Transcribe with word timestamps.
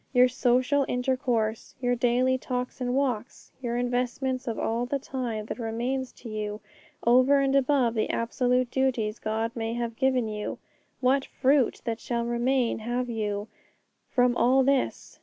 Your 0.13 0.27
social 0.29 0.83
intercourse, 0.87 1.75
your 1.79 1.95
daily 1.95 2.35
talks 2.35 2.81
and 2.81 2.95
walks, 2.95 3.51
your 3.61 3.77
investments 3.77 4.47
of 4.47 4.57
all 4.57 4.87
the 4.87 4.97
time 4.97 5.45
that 5.45 5.59
remains 5.59 6.11
to 6.13 6.27
you 6.27 6.59
over 7.05 7.39
and 7.39 7.55
above 7.55 7.93
the 7.93 8.09
absolute 8.09 8.71
duties 8.71 9.19
God 9.19 9.51
may 9.55 9.73
have 9.75 9.95
given 9.95 10.27
you, 10.27 10.57
what 11.01 11.25
fruit 11.25 11.81
that 11.85 11.99
shall 11.99 12.25
remain 12.25 12.79
have 12.79 13.11
you 13.11 13.47
from 14.09 14.35
all 14.35 14.63
this? 14.63 15.19